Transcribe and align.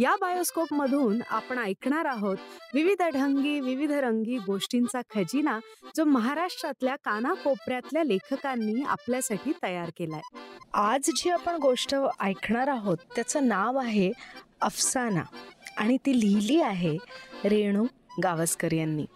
या 0.00 0.14
बायोस्कोप 0.20 0.72
मधून 0.72 1.20
आपण 1.30 1.58
ऐकणार 1.58 2.04
आहोत 2.04 2.36
विविध 2.74 3.02
ढंगी 3.02 3.60
विविध 3.60 3.92
रंगी 3.92 4.36
गोष्टींचा 4.38 5.00
खजिना 5.14 5.58
जो 5.96 6.04
महाराष्ट्रातल्या 6.04 6.94
कानाकोपऱ्यातल्या 6.96 8.04
लेखकांनी 8.04 8.82
आपल्यासाठी 8.82 9.52
तयार 9.62 9.90
केलाय. 9.96 10.20
आज 10.74 11.10
जी 11.16 11.30
आपण 11.30 11.56
गोष्ट 11.56 11.94
ऐकणार 12.20 12.68
आहोत 12.68 12.96
त्याचं 13.16 13.48
नाव 13.48 13.78
आहे 13.78 14.12
अफसाना 14.60 15.22
आणि 15.76 15.96
ती 15.96 16.20
लिहिली 16.20 16.60
आहे 16.60 16.96
रेणू 17.44 17.84
गावस्कर 18.22 18.72
यांनी. 18.72 19.06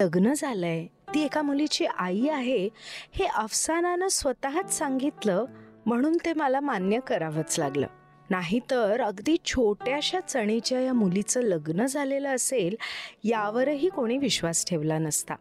लग्न 0.00 0.32
झालंय 0.36 0.86
ती 0.86 1.24
एका 1.24 1.42
मुलीची 1.42 1.86
आई 1.86 2.28
आहे 2.28 2.68
हे 3.12 3.24
अफसानानं 3.24 4.08
स्वतःच 4.08 4.78
सांगितलं 4.78 5.44
म्हणून 5.86 6.16
ते 6.16 6.32
मला 6.32 6.60
मान्य 6.60 7.00
करावंच 7.00 7.58
लागलं. 7.58 7.86
नाहीतर 8.30 9.00
अगदी 9.00 9.36
छोट्याशा 9.44 10.20
चणीच्या 10.20 10.80
या 10.80 10.92
मुलीचं 10.92 11.40
लग्न 11.40 11.86
झालेलं 11.86 12.34
असेल 12.34 12.76
यावरही 13.24 13.88
कोणी 13.88 14.18
विश्वास 14.18 14.66
ठेवला 14.66 14.98
नसता. 14.98 15.34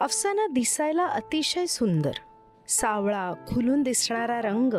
अफसाना 0.00 0.46
दिसायला 0.46 1.06
अतिशय 1.06 1.66
सुंदर. 1.66 2.10
सावळा 2.68 3.32
खुलून 3.32 3.82
दिसणारा 3.82 4.40
रंग 4.40 4.74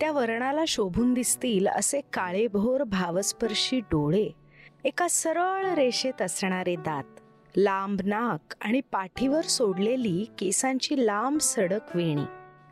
त्या 0.00 0.12
वर्णाला 0.12 0.64
शोभून 0.68 1.14
दिसतील 1.14 1.66
असे 1.66 2.00
काळेभोर 2.12 2.82
भावस्पर्शी 2.82 3.80
डोळे 3.80 4.28
एका 4.84 5.08
सरळ 5.08 5.74
रेषेत 5.74 6.22
असणारे 6.22 6.76
दात 6.76 7.04
लांब 7.56 8.00
नाक 8.04 8.54
आणि 8.60 8.80
पाठीवर 8.92 9.40
सोडलेली 9.40 10.26
केसांची 10.38 11.06
लांब 11.06 11.38
सडक 11.40 11.96
वेणी. 11.96 12.24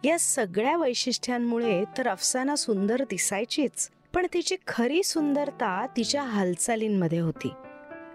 या 0.09 0.19
सगळ्या 0.19 0.77
वैशिष्ट्यांमुळे 0.77 1.85
तर 1.99 2.09
अफसाना 2.09 2.57
सुंदर 2.57 3.03
दिसायचीच 3.03 3.91
पण 4.17 4.27
तिची 4.33 4.57
खरी 4.67 5.03
सुंदरता 5.03 5.87
तिच्या 5.97 6.23
हालचालींमध्ये 6.23 7.19
होती. 7.19 7.51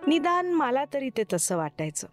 निदान 0.08 0.54
मला 0.54 0.86
तरी 0.94 1.10
ते 1.10 1.24
तसं 1.34 1.58
वाटायचं. 1.58 2.08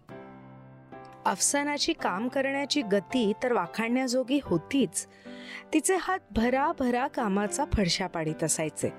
अफसानाची 1.25 1.93
काम 1.93 2.27
करण्याची 2.27 2.81
गती 2.81 3.33
तर 3.43 3.53
वाखाणण्याजोगी 3.53 4.39
होतीच. 4.43 5.07
तिचे 5.73 5.97
हात 6.01 6.19
भराभरा 6.31 7.07
कामाचा 7.07 7.65
फडशा 7.73 8.07
पाडीत 8.07 8.43
असायचे. 8.43 8.93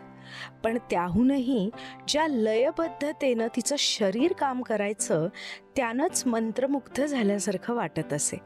पण 0.65 0.79
त्याहूनही 0.91 1.71
ज्या 2.09 2.29
लयबद्धतेनं 2.29 3.47
तिचं 3.57 3.77
शरीर 3.79 4.33
काम 4.33 4.63
करायचं 4.63 5.29
त्यानंच 5.77 6.27
मंत्रमुग्ध 6.27 7.07
झाल्यासारखं 7.07 7.75
वाटत 7.75 8.13
असे. 8.13 8.37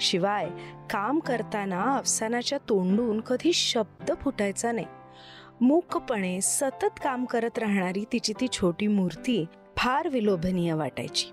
शिवाय 0.00 0.48
काम 0.90 1.18
करताना 1.18 1.82
अफसानाच्या 1.82 2.58
तोंडून 2.58 3.20
कधी 3.20 3.52
शब्द 3.52 4.12
फुटायचा 4.20 4.72
नाही. 4.72 4.86
मूकपणे 5.60 6.40
सतत 6.40 7.00
काम 7.04 7.24
करत 7.24 7.58
राहणारी 7.58 8.04
तिची 8.12 8.32
ती 8.32 8.46
छोटी 8.52 8.86
मूर्ती 8.86 9.44
फार 9.76 10.08
विलोभनीय 10.08 10.72
वाटायची. 10.72 11.26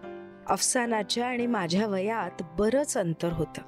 अफसानाच्या 0.50 1.28
आणि 1.28 1.48
माझ्या 1.48 1.88
वयात 1.88 2.42
बरंच 2.60 2.98
अंतर 2.98 3.34
होतं. 3.34 3.62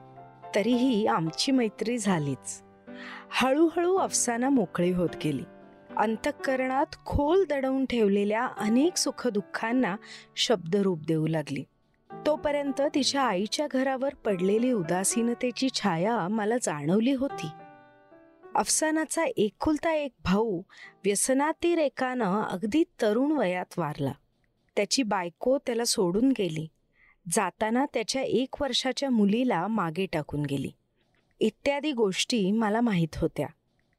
तरीही 0.55 1.07
आमची 1.07 1.51
मैत्री 1.51 1.97
झालीच. 1.97 2.63
हळूहळू 3.31 3.95
अफसाना 3.95 4.49
मोकळी 4.49 4.91
होत 4.91 5.09
गेली. 5.23 5.43
अंतःकरणात 5.97 6.95
खोल 7.05 7.45
दडवून 7.49 7.85
ठेवलेल्या 7.85 8.47
अनेक 8.57 8.97
सुखदुःखांना 8.97 9.95
शब्दरूप 10.35 10.99
देऊ 11.07 11.27
लागली. 11.27 11.63
तोपर्यंत 12.25 12.81
तिच्या 12.81 13.21
आईच्या 13.21 13.67
घरावर 13.71 14.13
पडलेली 14.15 14.71
उदासीनतेची 14.71 15.69
छाया 15.69 16.27
मला 16.27 16.55
जाणवली 16.61 17.13
होती. 17.13 17.47
अफसानाचा 18.55 19.25
एकुलता 19.37 19.93
एक 19.93 20.11
भाऊ 20.23 20.61
व्यसनातील 21.05 21.77
एकानं 21.77 22.41
अगदी 22.41 22.83
तरुण 23.01 23.31
वयात 23.31 23.79
वारला. 23.79 24.11
त्याची 24.75 25.03
बायको 25.03 25.57
त्याला 25.57 25.85
सोडून 25.85 26.33
गेली. 26.37 26.67
जाताना 27.31 27.85
त्याच्या 27.93 28.21
एक 28.21 28.61
वर्षाच्या 28.61 29.09
मुलीला 29.09 29.67
मागे 29.67 30.05
टाकून 30.05 30.41
गेली. 30.45 30.71
इत्यादी 31.39 31.91
गोष्टी 31.91 32.51
मला 32.51 32.81
माहीत 32.81 33.15
होत्या. 33.15 33.47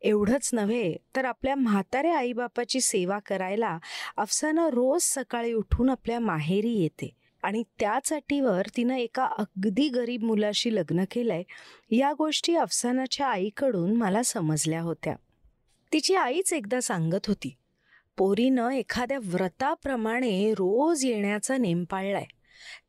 एवढंच 0.03 0.51
नव्हे 0.53 0.97
तर 1.17 1.25
आपल्या 1.25 1.55
म्हाताऱ्या 1.55 2.19
आईबापाची 2.19 2.81
सेवा 2.81 3.19
करायला 3.19 3.79
अफसाना 4.17 4.69
रोज 4.69 5.03
सकाळी 5.03 5.53
उठून 5.53 5.91
आपल्या 5.91 6.21
माहेरी 6.21 6.73
येते. 6.73 7.11
आणि 7.47 7.63
त्याच 7.81 8.13
अटीवर 8.13 8.67
तिनं 8.77 8.95
एका 8.95 9.25
अगदी 9.39 9.89
गरीब 9.89 10.23
मुलाशी 10.23 10.75
लग्न 10.75 11.05
केलंय 11.11 11.43
या 11.91 12.13
गोष्टी 12.13 12.57
अफसानाच्या 12.57 13.27
आईकडून 13.27 13.97
मला 13.97 14.23
समजल्या 14.23 14.81
होत्या. 14.81 15.15
तिची 15.93 16.15
आईच 16.15 16.53
एकदा 16.53 16.81
सांगत 16.81 17.27
होती 17.27 17.55
पोरीनं 18.17 18.71
एखाद्या 18.71 19.19
व्रताप्रमाणे 19.23 20.53
रोज 20.53 21.05
येण्याचा 21.05 21.57
नेम 21.57 21.85
पाळलाय. 21.85 22.25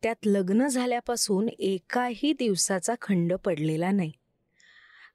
त्यात 0.04 0.16
लग्न 0.26 0.68
झाल्यापासून 0.68 1.50
एकाही 1.50 2.34
दिवसाचा 2.34 2.94
खंड 3.02 3.34
पडलेला 3.34 3.92
नाही. 3.92 4.12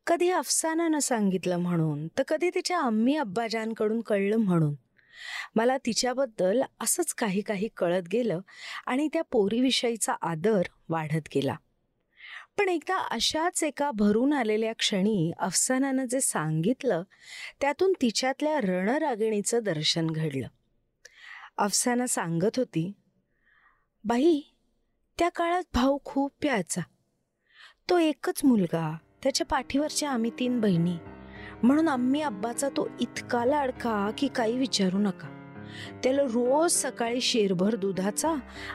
कधी 0.06 0.30
अफसानानं 0.30 0.98
सांगितलं 0.98 1.56
म्हणून 1.56 2.06
तर 2.06 2.22
कधी 2.22 2.50
तिच्या 2.50 2.80
अम्मी 2.80 3.16
अब्बाजांकडून 3.16 4.00
कळलं 4.00 4.36
म्हणून. 4.36 4.74
मला 5.54 5.76
तिच्याबद्दल 5.76 6.62
असंच 6.80 7.14
काही 7.14 7.40
काही 7.40 7.68
कळत 7.76 8.02
गेलं 8.12 8.40
आणि 8.86 9.08
त्या 9.12 9.22
पोरीविषयीचा 9.22 10.14
आदर 10.22 10.62
वाढत 10.88 11.28
गेला. 11.34 11.56
पण 12.58 12.68
एकदा 12.68 12.96
अशाच 12.96 13.64
एका 13.64 13.90
भरून 13.90 14.32
आलेल्या 14.32 14.72
क्षणी 14.72 15.32
अफसानानं 15.38 16.04
जे 16.04 16.20
सांगितलं 16.20 17.02
त्यातून 17.60 17.92
तिच्यातल्या 17.92 18.60
रणरागिणीचं 18.60 19.62
दर्शन 19.62 20.06
घडलं. 20.06 20.48
अफसाना 21.58 22.06
सांगत 22.06 22.56
होती 22.56 22.92
बाई 24.04 24.40
त्या 25.18 25.28
काळात 25.28 25.62
भाऊ 25.74 25.98
खूप 26.04 26.32
प्यायचा. 26.40 26.80
तो 27.90 27.98
एकच 27.98 28.44
मुलगा 28.44 28.96
त्याच्या 29.22 29.46
पाठीवरच्या 29.46 30.10
आम्ही 30.10 30.30
तीन 30.38 30.60
बहिणी. 30.60 30.96
म्हणून 31.62 31.88
आम्ही 31.88 32.22
अब्बाचा 32.22 32.68
तो 32.68 32.88
इतका 33.00 33.44
लाडका 33.44 34.10
की 34.18 34.28
काही 34.28 34.58
विचारू 34.58 34.98
नका. 34.98 35.28
त्याला 36.02 36.22
रोज 36.22 36.72
सकाळी 36.72 37.20
शेरभर 37.20 37.74
दुधाचा 37.74 38.30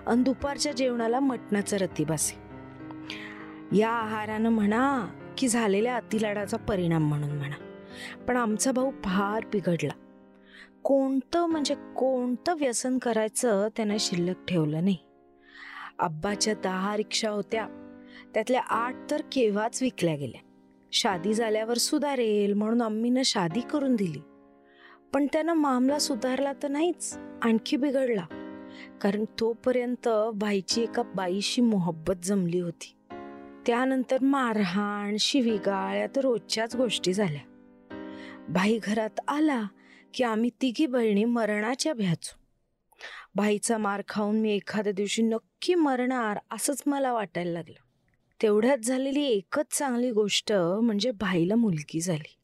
आणि 0.08 0.24
दुपारच्या 0.24 0.72
जेवणाला 0.72 1.20
मटणाचा 1.20 1.78
रतीबासे 1.78 2.48
या 3.78 3.90
आहारानं 3.90 4.50
म्हणा 4.50 5.08
की 5.38 5.48
झालेल्या 5.48 5.96
अतिलाडाचा 5.96 6.58
परिणाम 6.58 7.08
म्हणून 7.08 7.38
म्हणा. 7.38 7.56
पण 8.28 8.38
आमचा 8.38 8.72
भाऊ 8.72 8.92
फार 8.92 9.46
बिघडला. 9.46 9.94
कोणतं 10.84 11.46
म्हणजे 11.46 11.76
कोणतं 11.76 12.54
व्यसन 12.58 12.98
करायचं 12.98 13.68
त्यानं 13.76 13.98
शिल्लक 14.00 14.46
ठेवलं 14.48 14.84
नाही. 14.84 14.98
अब्बाच्या 16.00 16.54
दहा 16.64 16.98
रिक्षा 16.98 17.30
होत्या. 17.30 17.68
त्यातल्या 18.34 18.62
आठ 18.62 18.96
तर 19.12 19.22
केव्हाच 19.32 19.82
विकल्या 19.82 20.16
गेल्या. 20.16 20.47
शादी 20.92 21.34
झाल्यावर 21.34 21.78
सुधारेल 21.78 22.54
म्हणून 22.54 22.82
अम्मीनं 22.84 23.22
शादी 23.26 23.60
करून 23.60 23.96
दिली. 23.96 24.20
पण 25.14 25.28
त्यानं 25.34 25.54
मामला 25.54 26.00
सुधारला 26.00 26.54
तर 26.54 26.68
नाहीच 26.68 27.18
आणखी 27.42 27.78
बिघडला. 27.78 28.26
कारण 29.02 29.26
तोपर्यंत 29.40 30.10
बाईची 30.34 30.82
एका 30.82 31.04
बाईशी 31.04 31.62
मोहब्बत 31.62 32.14
जमली 32.24 32.60
होती. 32.60 32.94
त्यानंतर 33.66 34.18
मारहाण 34.22 35.18
शिवीगाळ 35.20 35.98
या 35.98 36.08
तर 36.16 36.22
रोजच्याच 36.22 36.76
गोष्टी 36.76 37.14
झाल्या. 37.14 37.42
भाई 38.50 38.80
घरात 38.84 39.20
आला 39.28 39.64
की 40.14 40.24
आम्ही 40.24 40.50
तिघी 40.50 40.86
बहिणी 40.86 41.26
मरणाच्या 41.26 41.94
भ्याचो. 41.94 42.40
भाईचा 43.36 43.78
मार 43.78 44.02
खाऊन 44.08 44.40
मी 44.40 44.56
एखाद्या 44.56 44.94
दिवशी 44.94 45.22
नक्की 45.22 45.76
मरणार 45.76 46.40
असंच 46.52 46.84
मला 46.86 47.14
वाटायला 47.14 47.52
लागलं. 47.52 47.87
तेवढ्यात 48.42 48.78
झालेली 48.78 49.24
एकच 49.24 49.78
चांगली 49.78 50.12
गोष्ट 50.12 50.54
म्हणजे 50.54 51.12
भाईला 51.12 51.56
मुलगी 51.56 52.02
झाली. 52.02 52.38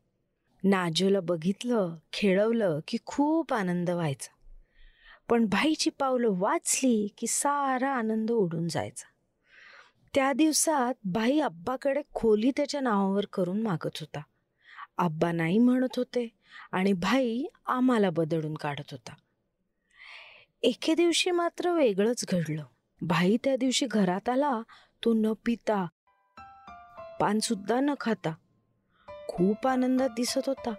नाजूला 0.64 1.20
बघितलं 1.20 1.96
खेळवलं 2.14 2.80
की 2.88 2.98
खूप 3.06 3.54
आनंद 3.54 3.90
व्हायचा. 3.90 4.32
पण 5.30 5.46
भाईची 5.46 5.90
पावलं 5.90 6.28
वाचली 6.32 7.08
की 7.18 7.28
सारा 7.28 7.90
आनंद 7.90 8.32
उडून 8.32 8.68
जायचा. 8.68 9.06
त्या 10.14 10.34
दिवसात 10.34 10.94
भाई 11.04 11.40
अब्बाकडे 11.40 12.02
खोली 12.14 12.52
त्याच्या 12.58 12.82
नावावर 12.82 13.26
करून 13.34 13.62
मागत 13.62 13.98
होता. 14.00 14.22
अब्बा 14.98 15.32
नाही 15.32 15.58
म्हणत 15.58 15.98
होते 15.98 16.28
आणि 16.72 16.94
भाई 16.94 17.44
आम्हाला 17.66 18.10
बदडून 18.10 18.54
काढत 18.54 18.92
होता. 18.92 19.14
एके 20.64 20.96
दिवशी 20.96 21.32
मात्र 21.32 21.72
वेगळंच 21.72 22.26
घडलं. 22.30 22.64
भाई 23.02 23.38
त्या 23.44 23.56
दिवशी 23.56 23.86
घरात 23.86 24.30
आला 24.30 24.62
तो 25.06 25.14
न 25.14 25.34
पिता. 25.46 25.88
पान 27.20 27.40
सुद्धा 27.40 27.80
न 27.80 27.94
खाता. 28.00 28.32
खूप 29.28 29.68
आनंदात 29.68 30.10
दिसत 30.10 30.42
होता. 30.48 30.74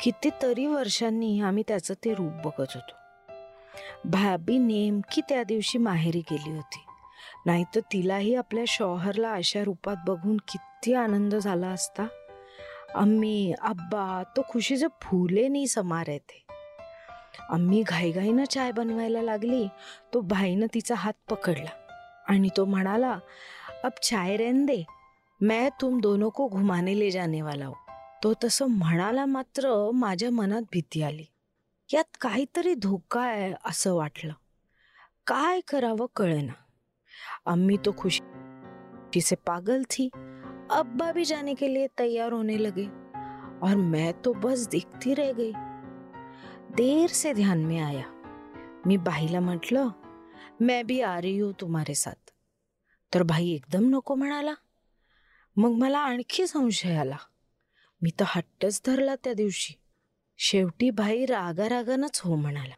कितीतरी 0.00 0.66
वर्षांनी 0.66 1.40
आम्ही 1.40 1.62
त्याचं 1.68 1.94
ते 1.94 2.14
रूप 2.14 2.32
बघत 2.32 2.66
होतो. 2.74 2.96
भाभी 4.04 4.58
नेमकी 4.58 5.20
त्या 5.20 5.42
दिवशी 5.42 5.78
माहेरी 5.78 6.20
गेली 6.20 6.50
होती. 6.50 6.84
नाहीतर 7.46 7.80
तिलाही 7.80 8.34
आपल्या 8.34 8.64
शौहरला 8.68 9.32
अशा 9.32 9.64
रूपात 9.64 9.96
बघून 10.06 10.36
किती 10.36 10.94
आनंद 10.94 11.34
झाला 11.34 11.68
असता. 11.68 12.06
आम्ही 12.94 13.54
अब्बा 13.60 14.22
तो 14.36 14.42
खुशीचे 14.48 14.86
फुले 15.02 15.48
नाही 15.48 15.66
समार 15.66 16.08
येते 16.08 16.46
आम्ही 17.48 17.82
घाईघाईनं 17.82 18.44
चाय 18.44 18.72
बनवायला 18.72 19.22
लागली. 19.22 19.68
तो 20.14 20.20
भाईनं 20.20 20.66
तिचा 20.74 20.94
हात 20.94 21.12
पकडला. 21.30 21.83
आणि 22.28 22.48
तो 22.56 22.64
म्हणाला 22.64 23.18
अब 23.84 23.90
चाय 24.02 24.36
रेन 24.36 24.66
दे 24.66 24.84
मैं 25.40 25.70
तुम 25.80 26.00
दोनों 26.00 26.30
को 26.30 26.48
घुमाने 26.48 26.98
ले 26.98 27.10
जाने 27.10 27.42
वाला 27.42 27.66
हूं. 27.66 27.74
तो 28.22 28.34
तसं 28.44 28.66
म्हणाला 28.66 29.26
मात्र 29.26 29.90
माझ्या 29.94 30.30
मनात 30.30 30.62
भीती 30.62 31.02
आली. 31.02 31.24
यात 31.94 32.16
काहीतरी 32.20 32.74
धोका 32.74 33.20
आहे 33.20 33.54
असं 33.64 33.94
वाटलं. 33.94 34.32
काय 35.26 35.60
करावं 35.60 36.06
कळेना. 36.16 36.52
अम्मी 37.46 37.76
तो 37.76 37.94
खुशी 37.98 39.20
से 39.20 39.36
पागल 39.36 39.82
थी. 39.90 40.08
अब्बा 40.70 41.12
भी 41.12 41.24
जाने 41.24 41.54
के 41.54 41.74
लिए 41.74 41.86
तैयार 41.98 42.32
होने 42.32 42.62
लगे 42.62 42.86
और 43.62 43.74
मैं 43.74 44.12
तो 44.24 44.32
बस 44.32 44.68
देखती 44.68 45.14
रह 45.14 45.32
गई. 45.32 45.52
देर 46.70 47.06
से 47.06 47.32
ध्यान 47.32 47.64
में 47.64 47.80
आया. 47.80 48.04
मी 48.86 48.96
बाईला 48.96 49.40
म्हटलं 49.40 49.88
मैं 50.60 50.86
भी 50.86 51.00
आ 51.00 51.20
रही 51.20 51.38
हूं 51.38 51.52
तुम्हारे 51.60 51.94
साथ. 51.94 52.30
तर 53.14 53.22
भाई 53.22 53.48
एकदम 53.48 53.96
नको 53.96 54.14
म्हणाला. 54.14 54.54
मग 55.56 55.70
मला 55.70 55.98
आणखी 55.98 56.46
संशय 56.46 56.96
आला. 56.96 57.16
मी 58.02 58.10
तर 58.20 58.24
हट्टच 58.28 58.82
धरला 58.86 59.14
त्या 59.14 59.34
दिवशी. 59.34 59.74
शेवटी 60.38 60.90
भाई 60.90 61.26
रागारागानच 61.26 62.20
हो 62.24 62.36
म्हणाला. 62.36 62.74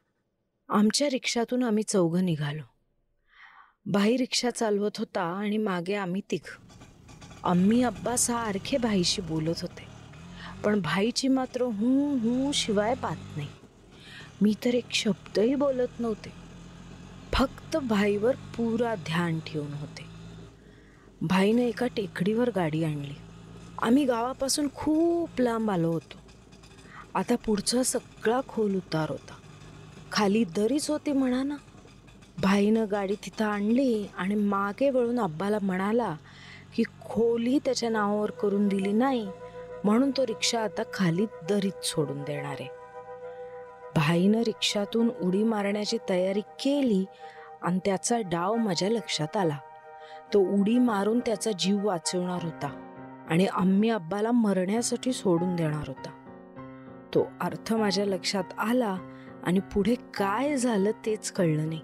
आमच्या 0.69 1.11
रिक्षातून 1.11 1.63
आम्ही 1.63 1.83
चौघं 1.83 2.25
निघालो. 2.25 2.63
भाई 3.87 4.17
रिक्षा 4.17 4.51
चालवत 4.51 4.91
होता 4.99 5.23
आणि 5.23 5.59
मागे 5.59 5.95
आम्ही 5.95 6.21
तिघ. 6.31 6.49
अम्मी 7.45 7.83
अब्बा 7.83 8.17
सारखे 8.17 8.77
भाईशी 8.77 9.23
बोलत 9.23 9.61
होते. 9.63 9.87
पण 10.65 10.81
भाईची 10.81 11.29
मात्र 11.29 11.63
हूं 11.63 12.19
हूं 12.21 12.53
शिवाय 12.53 12.95
पाहत 12.95 13.37
नाही. 13.37 13.49
मी 14.41 14.55
तर 14.65 14.75
एक 14.75 14.91
शब्दही 14.91 15.55
बोलत 15.55 16.01
नव्हते. 16.01 16.46
फक्त 17.39 17.77
भाईवर 17.77 18.35
पुरा 18.35 18.95
ध्यान 18.95 19.41
ठेवून 19.47 19.73
होते. 19.75 20.05
भाईनं 21.23 21.61
एका 21.61 21.87
टेकडीवर 21.87 22.51
गाडी 22.57 22.85
आणली. 22.85 23.15
आम्ही 23.83 24.05
गावापासून 24.05 24.69
खूप 24.75 25.41
लांब 25.41 25.71
आलो 25.71 25.91
होतो. 25.93 26.19
आता 27.15 27.35
पुढचा 27.37 27.83
सगळा 27.83 28.41
खोल 28.49 28.77
उतार 28.77 29.11
होता. 29.11 29.35
खाली 30.13 30.45
दरीच 30.45 30.91
होती 30.91 31.13
म्हणा 31.13 31.43
ना. 31.43 31.57
भाईनं 32.43 32.85
गाडी 32.91 33.15
तिथं 33.15 33.45
आणली 33.45 34.07
आणि 34.17 34.35
मागे 34.35 34.91
वळून 34.91 35.21
अब्बाला 35.21 35.59
म्हणाला 35.63 36.17
की 36.75 36.83
खोली 36.83 37.59
त्याच्या 37.59 37.91
नावावर 37.91 38.31
करून 38.31 38.69
दिली 38.69 38.93
नाही 38.93 39.29
म्हणून 39.85 40.11
तो 40.11 40.27
रिक्षा 40.27 40.61
आता 40.61 40.83
खाली 40.95 41.27
दरीत 41.49 41.85
सोडून 41.85 42.23
देणार 42.23 42.57
आहे. 42.61 42.76
भाईनं 43.97 44.41
रिक्षातून 44.41 45.11
उडी 45.23 45.43
मारण्याची 45.43 45.99
तयारी 46.09 46.41
केली 46.41 47.05
आणि 47.63 47.79
त्याचा 47.85 48.19
डाव 48.21 48.55
माझ्या 48.55 48.91
लक्षात 48.91 49.37
आला. 49.37 49.57
तो 50.35 50.41
उडी 50.41 50.79
मारून 50.79 51.21
त्याचा 51.21 51.51
जीव 51.53 51.87
वाचवणार 51.87 52.45
होता 52.45 52.69
आणि 53.31 53.47
आम्ही 53.47 53.91
अब्बाला 53.91 54.31
मरण्यासाठी 54.31 55.13
सोडून 55.13 55.57
देणार 55.57 55.89
होता. 55.89 56.11
तो 57.15 57.27
अर्थ 57.41 57.75
माझ्या 57.75 58.07
लक्षात 58.07 58.45
आला 58.59 58.97
आणि 59.45 59.61
पुढे 59.61 59.95
काय 59.95 60.57
झालं 60.57 60.91
तेच 60.91 61.33
कळलं 61.33 61.69
नाही. 61.69 61.81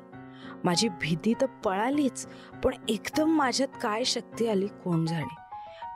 माझी 0.65 0.89
भीती 0.89 1.35
तर 1.41 1.47
पळालीच 1.47 2.27
पण 2.65 2.73
एकदम 2.89 3.31
माझ्यात 3.31 3.69
काय 3.83 4.05
शक्ती 4.05 4.49
आली 4.49 4.67
कोण 4.67 5.07
जाणे. 5.07 5.35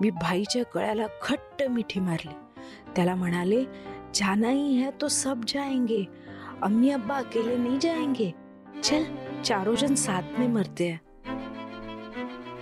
मी 0.01 0.11
भाईच्या 0.11 0.63
गळ्याला 0.75 1.07
घट्ट 1.29 1.63
मिठी 1.63 2.01
मारली. 2.01 2.33
त्याला 2.97 3.15
म्हणाले 3.15 3.65
जाना 4.17 4.49
ही 4.49 4.75
है 4.75 4.91
तो 5.01 5.09
सब 5.09 5.45
जाएंगे। 5.49 6.05
अम्मी 6.63 6.91
अब्बा 6.91 7.17
अकेले 7.17 7.57
नहीं 7.57 7.79
जाएंगे। 7.79 8.33
चल 8.83 9.05
चारों 9.45 9.75
जन 9.75 9.95
साथ 9.95 10.39
में 10.39 10.49
मरते 10.49 10.89
हैं। 10.89 11.01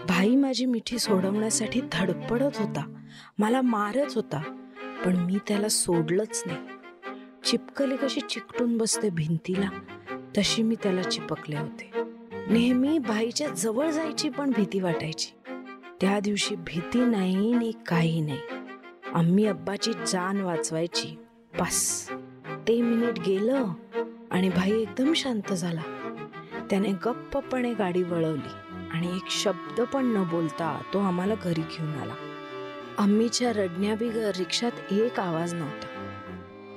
भाई 0.09 0.37
माझी 0.37 0.67
मिठी 0.67 0.99
सोडवण्यासाठी 0.99 1.81
धडपडत 1.93 2.59
होता। 2.59 2.95
मला 3.39 3.63
मारत 3.63 4.15
होता 4.15 4.43
पण 5.05 5.17
मी 5.17 5.39
त्याला 5.49 5.69
सोडलंच 5.69 6.43
नाही. 6.47 6.59
चिपकली 7.45 7.97
कशी 7.97 8.21
चिकटून 8.21 8.77
बसते 8.79 9.11
भिंतीला 9.11 9.69
तशी 10.39 10.63
मी 10.63 10.75
त्याला 10.83 11.03
चिपकले 11.03 11.57
होते. 11.57 11.91
नेहमी 12.51 12.99
भाईच्या 12.99 13.49
जवळ 13.49 13.91
जायची 13.91 14.29
पण 14.31 14.51
भीती 14.51 14.81
वाटायची. 14.81 15.33
त्या 16.01 16.21
दिवशी 16.21 16.55
भीती 16.57 17.05
नाही 17.05 17.53
नी 17.53 17.73
काही 17.87 18.21
नाही. 18.21 18.39
आम्ही 19.15 19.47
अब्बाची 19.47 19.93
जान 20.07 20.41
वाचवायची. 20.41 21.19
बस 21.61 22.09
ते 22.69 22.81
मिनिट 22.83 23.19
गेलं 23.27 23.65
आणि 24.31 24.49
भाई 24.49 24.71
एकदम 24.73 25.13
शांत 25.13 25.53
झाला. 25.53 25.81
त्याने 26.71 26.93
गप्पपणे 27.05 27.73
गाडी 27.75 28.03
वळवली 28.03 28.53
आणि 28.91 29.17
एक 29.17 29.31
शब्द 29.31 29.81
पण 29.81 30.07
न 30.07 30.23
बोलता 30.25 30.81
तो 30.95 30.99
आम्हाला 30.99 31.35
घरी 31.45 31.61
घेऊन 31.61 31.95
आला. 31.95 32.15
आम्हीच्या 32.99 33.53
रडण्याबिगर 33.53 34.31
रिक्षात 34.39 34.93
एक 34.93 35.21
आवाज 35.21 35.55
नव्हता. 35.55 35.87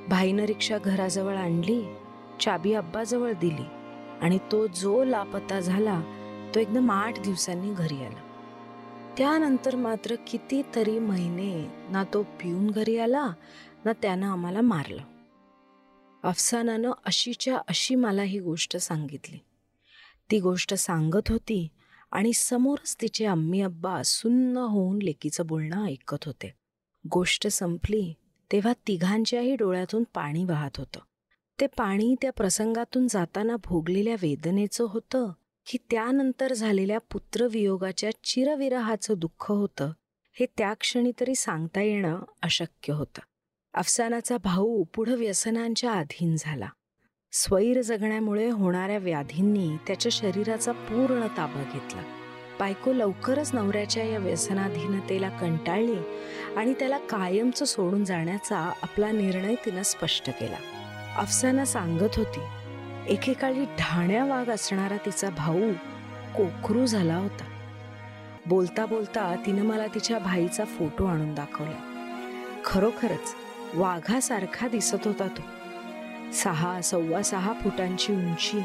भाईनं 0.09 0.43
रिक्षा 0.43 0.77
घराजवळ 0.77 1.35
आणली 1.35 1.81
चाबी 2.39 2.73
अब्बाजवळ 2.73 3.31
दिली 3.31 3.65
आणि 4.21 4.37
तो 4.51 4.65
जो 4.67 5.03
लापता 5.03 5.59
झाला 5.59 6.01
तो 6.55 6.59
एकदम 6.59 6.91
आठ 6.91 7.19
दिवसांनी 7.19 7.73
घरी 7.73 8.05
आला. 8.05 8.21
त्यानंतर 9.17 9.75
मात्र 9.75 10.15
कितीतरी 10.27 10.99
महिने 10.99 11.71
ना 11.89 12.03
तो 12.03 12.23
पिऊन 12.23 12.67
घरी 12.67 12.97
आला 12.97 13.27
ना 13.87 13.93
त्यानं 13.93 14.27
आम्हाला 14.27 14.61
मारलं. 14.61 15.01
अफसानानं 16.23 16.91
अशीच्या 17.05 17.57
अशी 17.57 17.95
मला 17.95 18.21
ही 18.21 18.39
गोष्ट 18.39 18.77
सांगितली. 18.77 19.37
ती 20.31 20.39
गोष्ट 20.39 20.73
सांगत 20.73 21.29
होती 21.29 21.67
आणि 22.11 22.33
समोरच 22.33 22.97
तिचे 23.01 23.25
अम्मी 23.25 23.61
अब्बा 23.61 24.03
सुन्न 24.03 24.57
होऊन 24.57 25.01
लेकीचं 25.01 25.45
बोलणं 25.45 25.85
ऐकत 25.85 26.23
होते. 26.25 26.53
गोष्ट 27.11 27.47
संपली 27.47 28.13
तेव्हा 28.51 28.73
तिघांच्याही 28.87 29.55
डोळ्यातून 29.55 30.03
पाणी 30.13 30.43
वाहत 30.43 30.77
होतं. 30.77 30.99
ते 31.59 31.67
पाणी 31.67 32.15
त्या 32.21 32.31
प्रसंगातून 32.31 33.07
जाताना 33.07 33.55
भोगलेल्या 33.55 34.15
वेदनेचं 34.21 34.85
होतं 34.89 35.31
की 35.65 35.77
त्यानंतर 35.91 36.53
झालेल्या 36.53 36.99
पुत्रवियोगाच्या 36.99 38.11
चिरविरहाचं 38.23 39.13
दुःख 39.17 39.51
होतं 39.51 39.91
हे 40.33 40.45
त्या 40.57 40.73
क्षणी 40.73 41.11
तरी 41.19 41.35
सांगता 41.35 41.81
येणं 41.81 42.21
अशक्य 42.41 42.93
होतं. 42.93 43.19
अफसानाचा 43.77 44.37
भाऊ 44.43 44.83
पुढं 44.95 45.15
व्यसनांच्या 45.15 45.91
अधीन 45.91 46.35
झाला. 46.39 46.67
स्वैर 47.31 47.81
जगण्यामुळे 47.81 48.49
होणाऱ्या 48.49 48.97
व्याधींनी 48.97 49.77
त्याच्या 49.87 50.09
शरीराचा 50.11 50.71
पूर्ण 50.71 51.27
ताबा 51.37 51.63
घेतला. 51.73 52.01
बायको 52.59 52.93
लवकरच 52.93 53.53
नवऱ्याच्या 53.53 54.03
या 54.03 54.17
व्यसनाधीनतेला 54.17 55.29
कंटाळली 55.29 55.99
आणि 56.57 56.73
त्याला 56.73 56.97
कायमचं 56.97 57.65
सोडून 57.65 58.05
जाण्याचा 58.05 58.57
आपला 58.81 59.11
निर्णय 59.11 59.55
तिनं 59.65 59.83
स्पष्ट 59.83 60.29
केला. 60.29 60.57
अफसाना 61.17 61.65
सांगत 61.65 62.17
होती 62.17 62.41
एकेकाळी 63.07 63.65
ढाण्या 63.65 64.25
वाघ 64.25 64.49
असणारा 64.49 64.97
तिचा 65.05 65.29
भाऊ 65.29 65.71
कोकरू 66.35 66.85
झाला 66.85 67.15
होता. 67.15 67.45
बोलता 68.45 68.85
बोलता 68.85 69.35
तिनं 69.45 69.63
मला 69.63 69.87
तिच्या 69.87 70.19
भाईचा 70.19 70.65
फोटो 70.65 71.05
आणून 71.05 71.33
दाखवला. 71.33 71.93
खरोखरच 72.65 73.35
वाघासारखा 73.73 74.67
दिसत 74.67 75.07
होता 75.07 75.27
तो. 75.27 75.41
सहा 76.33 76.81
सव्वा 76.81 77.21
सहा 77.21 77.53
फुटांची 77.53 78.13
उंची 78.13 78.63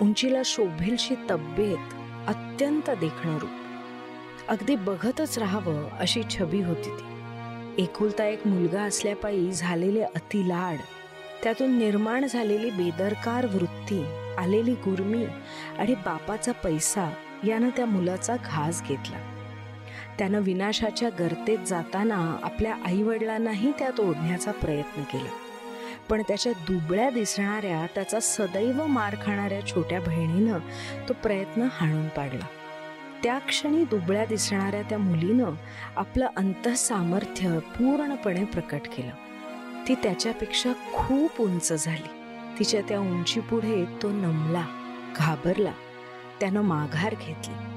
उंचीला 0.00 0.42
शोभेलशी 0.44 1.14
तब्येत 1.30 1.94
अत्यंत 2.28 2.90
देखणं 2.90 3.38
रूप. 3.38 3.50
अगदी 4.48 4.76
बघतच 4.76 5.38
राहावं 5.38 5.88
अशी 5.90 6.22
छबी 6.30 6.62
होती 6.62 6.90
ती. 6.90 7.12
एकुलता 7.82 8.24
एक 8.24 8.46
मुलगा 8.46 8.82
असल्यापायी 8.82 9.52
झालेले 9.52 10.02
अतिलाड 10.02 10.76
त्यातून 11.42 11.78
निर्माण 11.78 12.26
झालेली 12.26 12.70
बेदरकार 12.70 13.46
वृत्ती 13.46 14.04
आलेली 14.38 14.72
गुरमी 14.72 15.24
आणि 15.78 15.94
बापाचा 15.94 16.52
पैसा 16.52 17.12
यानं 17.44 17.68
त्या 17.68 17.86
मुलाचा 17.86 18.36
घास 18.36 18.82
घेतला. 18.82 19.41
त्यानं 20.18 20.40
विनाशाच्या 20.40 21.08
गर्तेत 21.08 21.58
जाताना 21.66 22.36
आपल्या 22.42 22.74
आईवडिलांनाही 22.86 23.72
त्यात 23.78 24.00
ओढण्याचा 24.00 24.50
प्रयत्न 24.50 25.02
केला. 25.02 25.30
पण 26.10 26.22
त्याच्या 26.28 26.52
दुबळ्या 26.52 27.10
दिसणाऱ्या 27.10 27.86
त्याचा 27.94 28.20
सदैव 28.20 28.86
मार 28.86 29.16
खाणाऱ्या 29.22 29.66
छोट्या 29.66 30.00
बहिणीनं 30.00 30.58
तो 31.08 31.12
प्रयत्न 31.12 31.68
हाणून 31.72 32.08
पाडला. 32.08 32.46
त्या 33.22 33.38
क्षणी 33.38 33.84
दुबळ्या 33.84 34.24
दिसणाऱ्या 34.24 34.82
त्या 34.82 34.98
मुलीनं 34.98 35.50
आपलं 35.96 36.28
अंतसामर्थ्य 36.36 37.58
पूर्णपणे 37.58 38.44
प्रकट 38.44 38.80
केलं. 38.96 39.14
ती 39.88 39.94
त्याच्यापेक्षा 39.94 40.72
खूप 40.94 41.40
उंच 41.40 41.84
झाली. 41.84 42.08
तिच्या 42.58 42.80
त्या 42.88 43.00
उंचीपुढे 43.00 43.84
तो 44.02 44.10
नमला 44.10 44.66
घाबरला. 45.16 45.72
त्यानं 46.40 46.60
माघार 46.60 47.14
घेतली. 47.26 47.71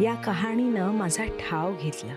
या 0.00 0.14
कहाणीनं 0.14 0.92
माझा 0.92 1.24
ठाव 1.24 1.72
घेतला. 1.80 2.14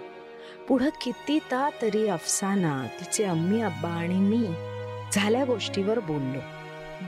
पुढं 0.68 0.90
कितीता 1.02 1.70
तरी 1.82 2.08
अफसाना 2.08 2.88
तिचे 3.00 3.24
अम्मी 3.24 3.62
अब्बा 3.62 3.90
आणि 3.90 4.16
मी 4.16 4.48
झाल्या 5.14 5.46
गोष्टीवर 5.46 6.00
बोललो. 6.00 6.40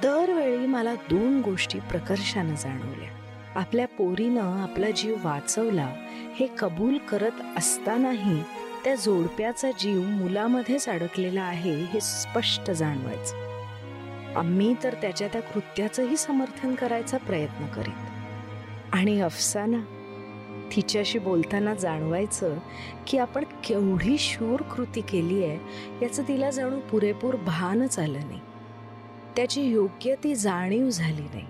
दरवेळी 0.03 0.65
मला 0.65 0.93
दोन 0.93 1.41
गोष्टी 1.41 1.79
प्रकर्षानं 1.79 2.55
जाणवल्या. 2.55 3.09
आपल्या 3.55 3.87
पोरीनं 3.87 4.63
आपला 4.63 4.89
जीव 4.89 5.15
वाचवला 5.23 5.93
हे 6.35 6.47
कबूल 6.59 6.97
करत 6.97 7.57
असतानाही 7.57 8.43
त्या 8.83 8.95
जोडप्याचा 8.95 9.71
जीव 9.79 10.01
मुलामध्येच 10.01 10.89
अडकलेला 10.89 11.41
आहे 11.41 11.83
हे 11.83 11.99
स्पष्ट 12.01 12.71
जाणवायचं. 12.71 13.49
आम्ही 14.35 14.75
तर 14.83 14.93
त्याच्या 14.93 15.27
त्या 15.27 15.41
कृत्याचंही 15.41 16.17
समर्थन 16.17 16.75
करायचा 16.75 17.17
प्रयत्न 17.17 17.67
करीत. 17.67 18.09
आणि 18.93 19.21
अफसाना 19.21 19.98
तिच्याशी 20.75 21.19
बोलताना 21.19 21.73
जाणवायचं 21.73 22.57
की 23.07 23.17
आपण 23.17 23.43
केवढी 23.43 24.17
शूर 24.17 24.61
कृती 24.61 25.01
केली 25.01 25.43
आहे 25.43 25.59
याचं 26.01 26.23
तिला 26.27 26.49
जाणू 26.49 26.79
पुरेपूर 26.79 27.35
भानच 27.35 27.99
आलं 27.99 28.19
नाही. 28.19 28.39
त्याची 29.35 29.61
योग्य 29.61 30.15
ती 30.23 30.35
जाणीव 30.35 30.89
झाली 30.89 31.21
नाही. 31.21 31.45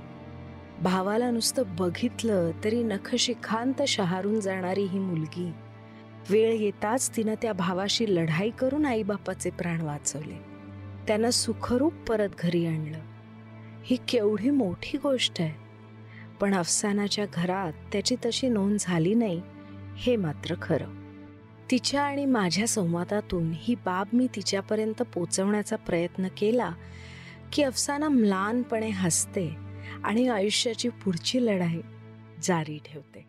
भावाला 0.83 1.31
नुसतं 1.31 1.63
बघितलं 1.79 2.51
तरी 2.63 2.83
नखशिखांत 2.83 3.81
शहारून 3.87 4.39
जाणारी 4.39 4.83
ही 4.83 4.99
मुलगी. 4.99 5.51
वेळ 6.29 6.53
येताच 6.53 7.17
तिनं 7.17 7.33
त्या 7.41 7.53
भावाशी 7.53 8.15
लढाई 8.15 8.49
करून 8.49 8.85
आईबापाचे 8.85 9.49
प्राण 9.49 9.81
वाचवले. 9.81 10.49
त्यानं 11.07 11.29
सुखरूप 11.29 11.93
परत 11.93 12.29
घरी 12.39 12.65
आणलं. 12.65 12.99
ही 13.85 13.97
केवढी 14.07 14.49
मोठी 14.49 14.97
गोष्ट 14.97 15.41
आहे. 15.41 15.68
पण 16.41 16.53
अफसानाच्या 16.53 17.25
घरात 17.33 17.73
त्याची 17.91 18.15
तशी 18.25 18.49
नोंद 18.49 18.77
झाली 18.79 19.13
नाही 19.13 19.41
हे 19.97 20.15
मात्र 20.15 20.55
खरं. 20.61 20.99
तिच्या 21.71 22.01
आणि 22.01 22.25
माझ्या 22.25 22.67
संवादातून 22.67 23.51
ही 23.55 23.75
बाब 23.75 24.07
मी 24.13 24.27
तिच्यापर्यंत 24.35 25.01
पोचवण्याचा 25.01 25.75
प्रयत्न 25.75 26.27
केला 26.37 26.71
की 27.53 27.63
अफसाना 27.63 28.09
म्लानपणे 28.09 28.89
हसते 28.89 29.55
आणि 30.03 30.27
आयुष्याची 30.27 30.89
पुढची 30.89 31.45
लढाई 31.45 31.81
जारी 32.43 32.79
ठेवते. 32.85 33.28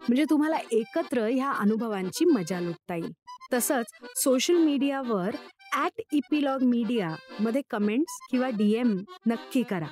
म्हणजे 0.00 0.24
तुम्हाला 0.30 0.56
एकत्र 0.72 1.26
ह्या 1.26 1.50
अनुभवांची 1.50 2.24
मजा 2.24 2.60
लुटता 2.60 2.94
येईल. 2.94 3.12
तसंच 3.52 3.86
सोशल 4.16 4.54
मीडियावर 4.54 5.36
ॲट 5.72 6.00
इपिलॉग 6.12 6.62
मीडिया 6.62 7.14
मध्ये 7.40 7.62
कमेंट्स 7.70 8.18
किंवा 8.30 8.48
डीएम 8.48 8.96
नक्की 9.26 9.62
करा. 9.62 9.86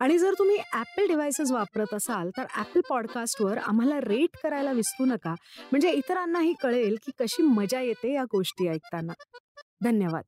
आणि 0.00 0.18
जर 0.18 0.34
तुम्ही 0.38 0.56
ॲपल 0.72 1.06
डिव्हायसेस 1.06 1.50
वापरत 1.52 1.94
असाल 1.94 2.30
तर 2.36 2.44
ॲपल 2.56 2.80
पॉडकास्टवर 2.88 3.58
आम्हाला 3.58 4.00
रेट 4.00 4.36
करायला 4.42 4.72
विसरू 4.72 5.06
नका. 5.06 5.34
म्हणजे 5.72 5.90
इतरांनाही 5.90 6.52
कळेल 6.62 6.96
की 7.02 7.12
कशी 7.18 7.42
मजा 7.42 7.80
येते 7.80 8.14
या 8.14 8.24
गोष्टी 8.24 8.68
ऐकताना. 8.68 9.12
धन्यवाद. 9.84 10.22